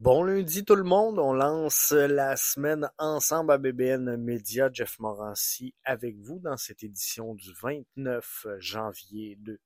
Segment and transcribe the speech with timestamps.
[0.00, 4.70] Bon lundi tout le monde, on lance la semaine ensemble à BBN Media.
[4.72, 9.60] Jeff Morancy avec vous dans cette édition du 29 janvier de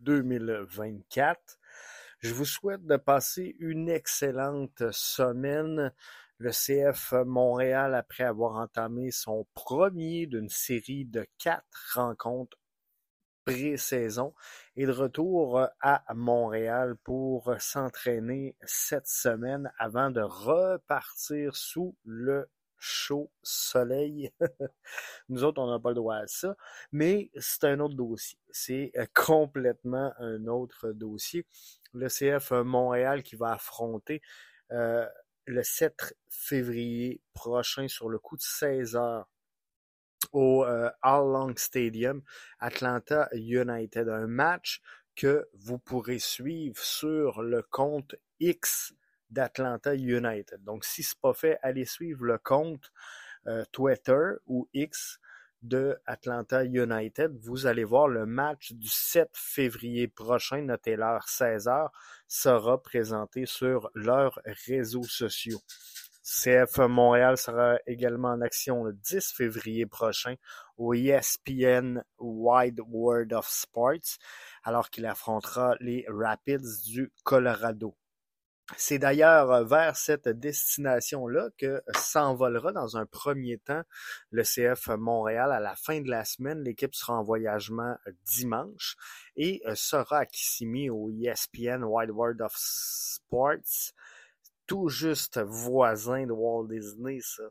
[0.00, 1.58] 2024.
[2.20, 5.92] Je vous souhaite de passer une excellente semaine.
[6.38, 12.56] Le CF Montréal, après avoir entamé son premier d'une série de quatre rencontres
[13.46, 14.34] pré-saison
[14.76, 22.48] est de retour euh, à Montréal pour s'entraîner cette semaine avant de repartir sous le
[22.78, 24.30] chaud soleil.
[25.28, 26.56] Nous autres, on n'a pas le droit à ça,
[26.92, 28.38] mais c'est un autre dossier.
[28.50, 31.46] C'est euh, complètement un autre dossier.
[31.94, 34.20] Le CF Montréal qui va affronter
[34.72, 35.06] euh,
[35.46, 39.28] le 7 février prochain sur le coup de 16 heures
[40.32, 42.22] au euh, All Long Stadium,
[42.58, 44.08] Atlanta United.
[44.08, 44.80] Un match
[45.14, 48.94] que vous pourrez suivre sur le compte X
[49.30, 50.62] d'Atlanta United.
[50.62, 52.92] Donc, si ce n'est pas fait, allez suivre le compte
[53.46, 55.18] euh, Twitter ou X
[55.62, 57.36] de Atlanta United.
[57.40, 61.88] Vous allez voir le match du 7 février prochain, notez l'heure 16h,
[62.28, 65.60] sera présenté sur leurs réseaux sociaux.
[66.26, 70.34] CF Montréal sera également en action le 10 février prochain
[70.76, 74.18] au ESPN Wide World of Sports,
[74.64, 77.96] alors qu'il affrontera les Rapids du Colorado.
[78.76, 83.84] C'est d'ailleurs vers cette destination-là que s'envolera dans un premier temps
[84.32, 86.64] le CF Montréal à la fin de la semaine.
[86.64, 88.96] L'équipe sera en voyagement dimanche
[89.36, 93.92] et sera à Kissimmee au ESPN Wide World of Sports
[94.66, 97.44] tout juste voisin de Walt Disney, ça.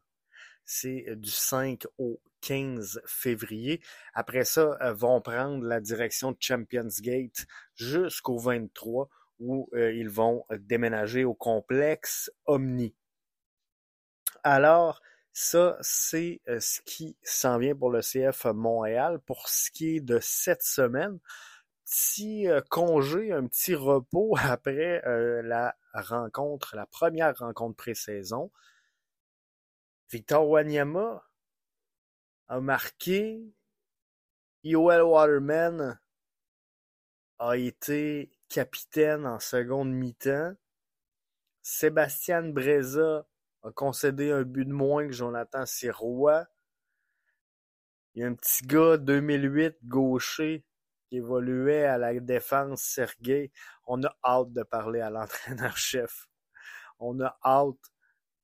[0.65, 3.81] C'est euh, du 5 au 15 février.
[4.13, 10.09] Après ça, euh, vont prendre la direction de Champions Gate jusqu'au 23 où euh, ils
[10.09, 12.95] vont déménager au complexe Omni.
[14.43, 15.01] Alors,
[15.33, 19.19] ça, c'est ce qui s'en vient pour le CF Montréal.
[19.25, 21.19] Pour ce qui est de cette semaine,
[21.85, 25.01] petit congé, un petit repos après
[25.43, 28.51] la rencontre, la première rencontre pré-saison.
[30.11, 31.23] Victor Wanyama
[32.47, 33.53] a marqué.
[34.63, 35.99] Yoel Waterman
[37.37, 40.55] a été capitaine en seconde mi-temps.
[41.61, 43.27] Sébastien Breza
[43.63, 46.47] a concédé un but de moins que Jonathan Sirois.
[48.13, 50.65] Il y a un petit gars 2008 gaucher
[51.07, 53.51] qui évoluait à la défense, Sergei.
[53.85, 56.27] On a hâte de parler à l'entraîneur-chef.
[56.99, 57.91] On a hâte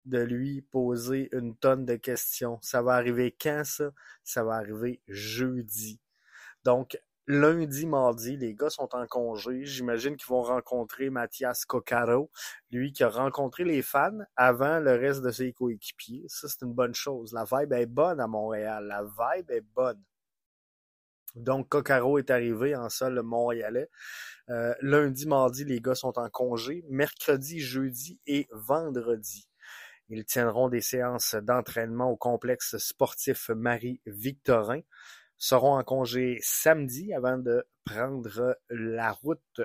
[0.06, 2.60] de lui poser une tonne de questions.
[2.62, 3.92] Ça va arriver quand ça?
[4.24, 6.00] Ça va arriver jeudi.
[6.64, 9.64] Donc, lundi, mardi, les gars sont en congé.
[9.64, 12.32] J'imagine qu'ils vont rencontrer Mathias Coccaro,
[12.72, 16.26] lui qui a rencontré les fans avant le reste de ses coéquipiers.
[16.28, 17.34] Ça, c'est une bonne chose.
[17.34, 18.86] La vibe est bonne à Montréal.
[18.88, 20.02] La vibe est bonne.
[21.36, 23.90] Donc, Coccaro est arrivé en sol montréalais.
[24.50, 26.84] Euh, lundi, mardi, les gars sont en congé.
[26.90, 29.47] Mercredi, jeudi et vendredi.
[30.09, 34.81] Ils tiendront des séances d'entraînement au complexe sportif Marie-Victorin.
[35.38, 39.62] Seront en congé samedi avant de prendre la route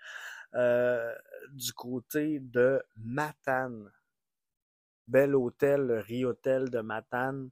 [0.53, 3.91] du côté de Matane
[5.07, 7.49] bel hôtel, le Ri-Hôtel de Matane,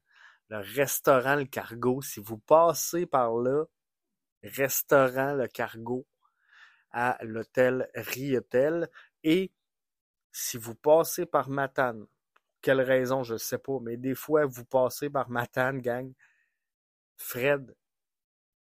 [0.50, 2.02] le restaurant Le Cargo.
[2.02, 3.66] Si vous passez par là,
[4.44, 6.06] restaurant Le Cargo,
[6.92, 8.90] à l'hôtel Rietel.
[9.24, 9.52] Et
[10.32, 12.06] si vous passez par Matane,
[12.62, 16.12] quelle raison, je ne sais pas, mais des fois, vous passez par Matane, gang,
[17.18, 17.76] Fred,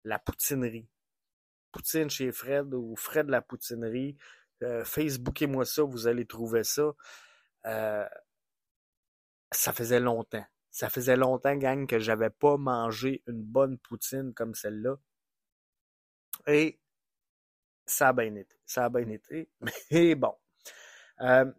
[0.04, 0.88] la poutinerie.
[1.72, 4.16] Poutine chez Fred ou Fred la poutinerie.
[4.62, 6.92] Euh, Facebookez-moi ça, vous allez trouver ça.
[7.66, 8.08] Euh,
[9.52, 10.44] ça faisait longtemps.
[10.70, 14.96] Ça faisait longtemps, gang, que j'avais pas mangé une bonne poutine comme celle-là.
[16.46, 16.80] Et
[17.86, 18.56] ça a bien été.
[18.64, 19.48] Ça a bien été.
[19.90, 20.34] Mais bon.
[21.20, 21.52] Euh,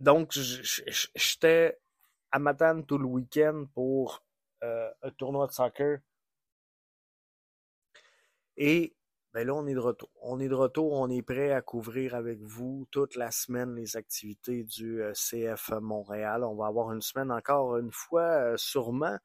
[0.00, 1.78] donc, j'étais
[2.30, 4.22] à Matane tout le week-end pour
[4.62, 5.98] euh, un tournoi de soccer.
[8.56, 8.94] Et
[9.34, 10.08] ben là, on est de retour.
[10.22, 13.96] On est de retour, on est prêt à couvrir avec vous toute la semaine les
[13.96, 16.44] activités du euh, CF Montréal.
[16.44, 19.18] On va avoir une semaine encore une fois, euh, sûrement,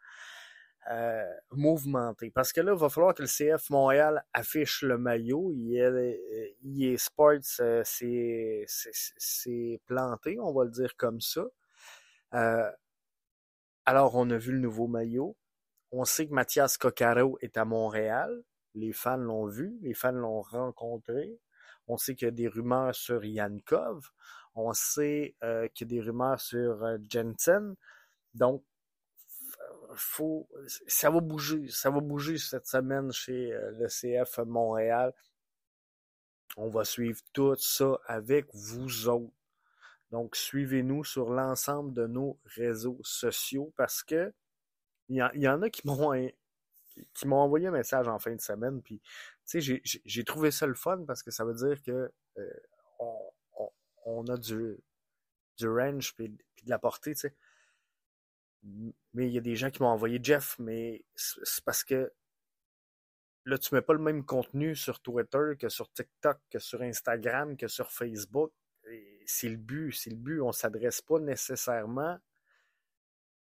[0.91, 2.31] euh, mouvementée.
[2.31, 5.53] Parce que là, il va falloir que le CF Montréal affiche le maillot.
[5.53, 8.65] EA Sports c'est
[9.85, 11.45] planté, on va le dire comme ça.
[13.85, 15.37] alors, on a vu le nouveau maillot.
[15.91, 18.43] On sait que Mathias Coccaro est à Montréal.
[18.75, 21.39] Les fans l'ont vu, les fans l'ont rencontré.
[21.87, 24.09] On sait qu'il y a des rumeurs sur Yankov.
[24.55, 27.75] On sait euh, qu'il y a des rumeurs sur euh, Jensen.
[28.33, 28.63] Donc,
[29.95, 30.47] faut,
[30.87, 31.67] ça va bouger.
[31.69, 35.13] Ça va bouger cette semaine chez euh, le CF Montréal.
[36.55, 39.33] On va suivre tout ça avec vous autres.
[40.11, 44.31] Donc, suivez-nous sur l'ensemble de nos réseaux sociaux parce que
[45.09, 46.13] il y, en a qui m'ont
[47.13, 48.81] qui, m'ont envoyé un message en fin de semaine.
[48.81, 48.99] Puis,
[49.47, 52.59] tu sais, j'ai trouvé ça le fun parce que ça veut dire que euh,
[52.99, 53.69] on,
[54.05, 54.77] on, a du,
[55.57, 57.35] du range puis, de la portée, tu sais.
[59.13, 62.13] Mais il y a des gens qui m'ont envoyé Jeff, mais c'est parce que
[63.45, 67.57] là, tu mets pas le même contenu sur Twitter que sur TikTok, que sur Instagram,
[67.57, 68.51] que sur Facebook.
[69.25, 70.41] C'est le but, c'est le but.
[70.41, 72.17] On s'adresse pas nécessairement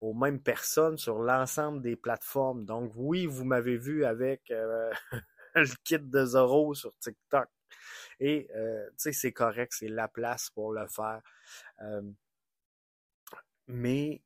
[0.03, 2.65] aux mêmes personnes sur l'ensemble des plateformes.
[2.65, 4.93] Donc oui, vous m'avez vu avec euh,
[5.55, 7.49] le kit de Zoro sur TikTok.
[8.19, 11.23] Et euh, c'est correct, c'est la place pour le faire.
[11.83, 12.03] Euh,
[13.69, 14.23] mais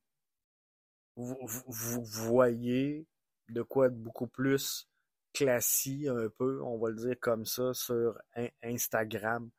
[1.14, 3.06] vous, vous, voyez
[3.50, 4.88] de quoi être beaucoup plus
[5.34, 8.18] classique un peu, on va le dire comme ça, sur
[8.62, 9.50] Instagram.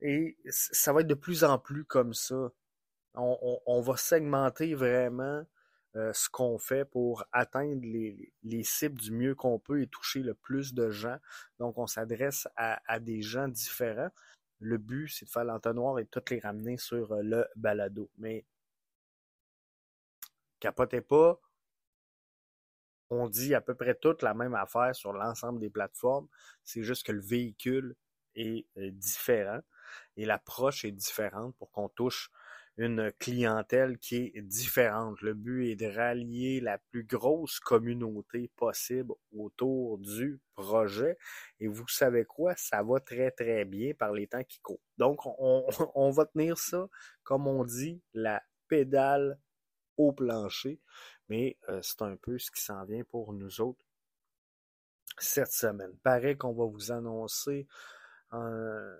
[0.00, 2.52] Et ça va être de plus en plus comme ça
[3.14, 5.44] on, va segmenter vraiment
[5.96, 10.34] euh, ce qu'on fait pour atteindre les, cibles du mieux qu'on peut et toucher le
[10.34, 11.18] plus de gens.
[11.58, 14.10] Donc, on s'adresse à, des gens différents.
[14.60, 18.10] Le but, c'est de faire l'entonnoir et de toutes les ramener sur euh, le balado.
[18.18, 18.44] Mais
[20.60, 21.40] capotez pas,
[23.10, 26.26] on dit à peu près toute la même affaire sur l'ensemble des plateformes.
[26.64, 27.94] C'est juste que le véhicule
[28.34, 29.60] est euh, différent
[30.16, 32.30] et l'approche est différente pour qu'on touche
[32.76, 35.20] une clientèle qui est différente.
[35.22, 41.16] Le but est de rallier la plus grosse communauté possible autour du projet.
[41.60, 42.54] Et vous savez quoi?
[42.56, 44.82] Ça va très, très bien par les temps qui courent.
[44.98, 45.64] Donc, on,
[46.10, 46.88] va tenir ça,
[47.22, 49.38] comme on dit, la pédale
[49.96, 50.80] au plancher.
[51.28, 53.84] Mais euh, c'est un peu ce qui s'en vient pour nous autres
[55.18, 55.96] cette semaine.
[56.02, 57.68] Pareil qu'on va vous annoncer
[58.32, 58.96] un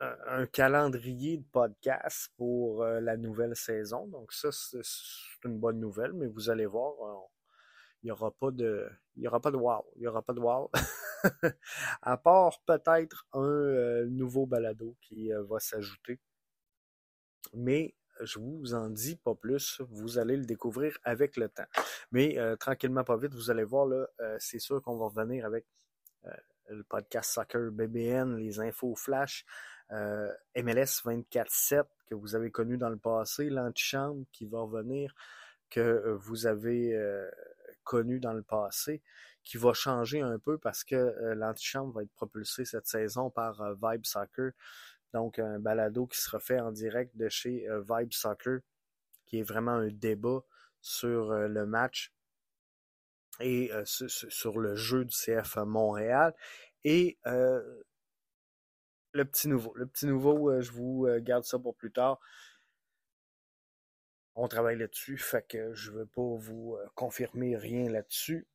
[0.00, 4.06] un calendrier de podcast pour euh, la nouvelle saison.
[4.06, 4.80] Donc ça, c'est
[5.44, 7.26] une bonne nouvelle, mais vous allez voir, euh,
[8.02, 8.88] il n'y aura pas de.
[9.16, 9.84] Il aura pas de wow.
[9.96, 10.70] Il y aura pas de wow.
[12.02, 16.18] à part peut-être un euh, nouveau balado qui va s'ajouter.
[17.52, 19.82] Mais je vous en dis pas plus.
[19.90, 21.66] Vous allez le découvrir avec le temps.
[22.10, 24.06] Mais tranquillement, pas vite, vous allez voir, là,
[24.38, 25.66] c'est sûr qu'on va revenir avec
[26.68, 29.44] le podcast Soccer BBN, les infos flash,
[29.92, 35.14] euh, MLS 24-7 que vous avez connu dans le passé, l'antichambre qui va revenir,
[35.68, 37.28] que euh, vous avez euh,
[37.84, 39.02] connu dans le passé,
[39.42, 44.04] qui va changer un peu parce que l'antichambre va être propulsé cette saison par Vibe
[44.04, 44.52] Soccer.
[45.12, 48.60] Donc un balado qui sera fait en direct de chez Vibe Soccer,
[49.26, 50.44] qui est vraiment un débat
[50.82, 52.12] sur le match
[53.40, 56.34] et sur le jeu du CF Montréal.
[56.84, 57.18] Et
[59.12, 59.72] le petit nouveau.
[59.74, 62.20] Le petit nouveau, euh, je vous euh, garde ça pour plus tard.
[64.34, 68.46] On travaille là-dessus, fait que je ne veux pas vous euh, confirmer rien là-dessus.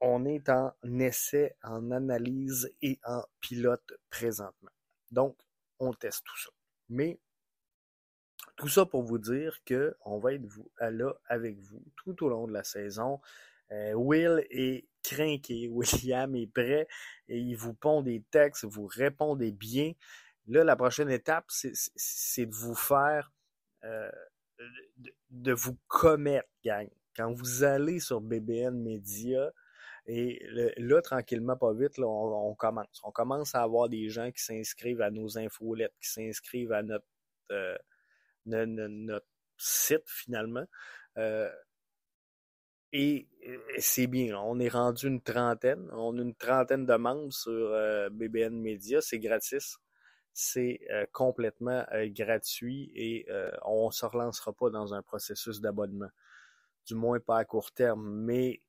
[0.00, 4.70] On est en essai, en analyse et en pilote présentement.
[5.10, 5.36] Donc,
[5.78, 6.50] on teste tout ça.
[6.88, 7.20] Mais
[8.56, 10.46] tout ça pour vous dire que on va être
[10.80, 13.20] là avec vous tout au long de la saison
[13.70, 16.86] Will est craqué, William est prêt
[17.28, 19.92] et il vous pond des textes, vous répondez bien.
[20.46, 23.32] Là, la prochaine étape, c'est de vous faire,
[25.30, 26.88] de, vous commettre, gang.
[27.16, 29.52] Quand vous allez sur BBN Media,
[30.06, 30.44] et
[30.76, 33.00] là, tranquillement, pas vite, on, commence.
[33.04, 37.06] On commence à avoir des gens qui s'inscrivent à nos infolettes, qui s'inscrivent à notre,
[37.50, 37.76] euh,
[38.44, 40.64] notre, site finalement.
[41.16, 41.48] Euh,
[42.94, 43.28] et,
[43.78, 44.38] c'est bien.
[44.38, 45.90] On est rendu une trentaine.
[45.92, 49.00] On a une trentaine de membres sur euh, BBN Media.
[49.02, 49.78] C'est gratis.
[50.32, 50.80] C'est
[51.12, 53.24] complètement gratuit et
[53.64, 56.08] on ne se relancera pas dans un processus d'abonnement.
[56.86, 58.04] Du moins pas à court terme.
[58.24, 58.60] Mais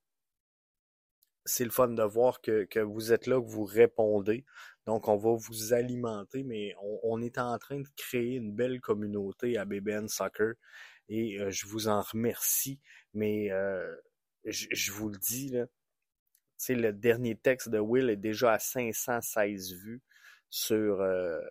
[1.46, 4.46] c'est le fun de voir que, que, vous êtes là, que vous répondez.
[4.86, 9.58] Donc, on va vous alimenter, mais on, est en train de créer une belle communauté
[9.58, 10.53] à BBN Soccer
[11.10, 12.79] et euh, je vous en remercie.
[13.13, 13.50] Mais
[14.45, 15.65] je, vous le dis, là,
[16.69, 20.01] le dernier texte de Will est déjà à 516 vues
[20.49, 21.41] sur euh,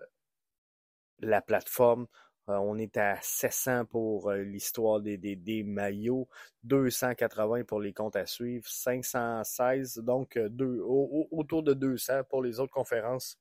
[1.19, 2.07] la plateforme.
[2.49, 6.29] Euh, on est à 700 pour euh, l'histoire des, des, maillots,
[6.65, 12.73] 280 pour les comptes à suivre, 516, donc deux, autour de 200 pour les autres
[12.73, 13.39] conférences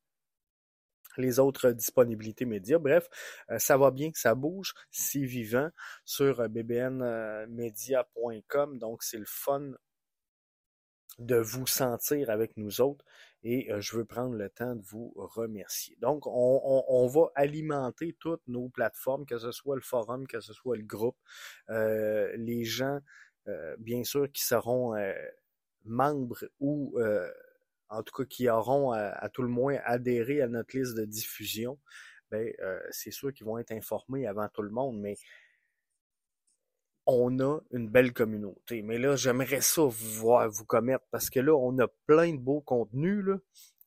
[1.17, 2.79] les autres disponibilités médias.
[2.79, 3.07] Bref,
[3.57, 5.69] ça va bien, ça bouge, c'est vivant
[6.05, 9.73] sur bbnmedia.com, donc c'est le fun
[11.19, 13.05] de vous sentir avec nous autres
[13.43, 15.97] et euh, je veux prendre le temps de vous remercier.
[15.99, 20.77] Donc, on, va alimenter toutes nos plateformes, que ce soit le forum, que ce soit
[20.77, 21.17] le groupe,
[21.69, 22.99] euh, les gens,
[23.47, 24.95] euh, bien sûr, qui seront
[25.85, 26.97] membres ou
[27.89, 31.79] en tout cas qui auront à, tout le moins adhéré à notre liste de diffusion,
[32.31, 32.51] ben,
[32.91, 35.15] c'est sûr qu'ils vont être informés avant tout le monde, mais
[37.05, 38.81] on a une belle communauté.
[38.81, 42.39] Mais là, j'aimerais ça vous voir vous commettre parce que là, on a plein de
[42.39, 43.37] beaux contenus, là,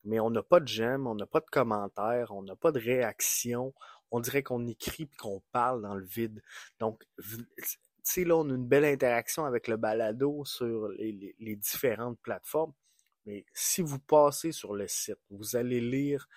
[0.03, 2.79] mais on n'a pas de j'aime, on n'a pas de commentaires, on n'a pas de
[2.79, 3.73] réaction.
[4.11, 6.41] On dirait qu'on écrit et qu'on parle dans le vide.
[6.79, 7.45] Donc, tu
[8.03, 12.73] sais, là, on a une belle interaction avec le balado sur les différentes plateformes.
[13.27, 16.27] Mais si vous passez sur le site, vous allez lire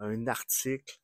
[0.00, 0.98] un article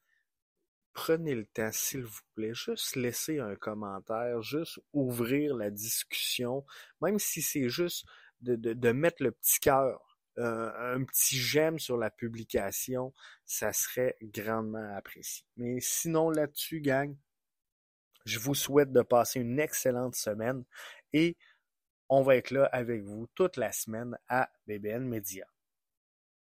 [0.94, 6.64] prenez le temps, s'il vous plaît, juste laisser un commentaire, juste ouvrir la discussion,
[7.02, 8.06] même si c'est juste
[8.40, 13.12] de, mettre le petit cœur, euh, un petit j'aime sur la publication,
[13.44, 15.44] ça serait grandement apprécié.
[15.56, 17.14] Mais sinon là-dessus, gang,
[18.24, 20.64] je vous souhaite de passer une excellente semaine
[21.12, 21.36] et
[22.08, 25.46] on va être là avec vous toute la semaine à BBN Media.